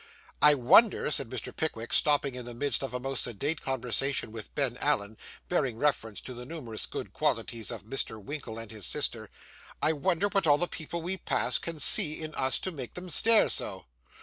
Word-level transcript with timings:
'I 0.41 0.55
wonder,' 0.55 1.11
said 1.11 1.29
Mr. 1.29 1.55
Pickwick, 1.55 1.93
stopping 1.93 2.33
in 2.33 2.43
the 2.45 2.55
midst 2.55 2.81
of 2.81 2.91
a 2.95 2.99
most 2.99 3.21
sedate 3.23 3.61
conversation 3.61 4.31
with 4.31 4.55
Ben 4.55 4.75
Allen, 4.77 5.15
bearing 5.47 5.77
reference 5.77 6.19
to 6.21 6.33
the 6.33 6.43
numerous 6.43 6.87
good 6.87 7.13
qualities 7.13 7.69
of 7.69 7.83
Mr. 7.83 8.19
Winkle 8.19 8.57
and 8.57 8.71
his 8.71 8.87
sister 8.87 9.29
'I 9.79 9.93
wonder 9.93 10.27
what 10.29 10.47
all 10.47 10.57
the 10.57 10.67
people 10.67 11.03
we 11.03 11.17
pass, 11.17 11.59
can 11.59 11.79
see 11.79 12.19
in 12.19 12.33
us 12.33 12.57
to 12.57 12.71
make 12.71 12.95
them 12.95 13.09
stare 13.11 13.47
so. 13.47 13.85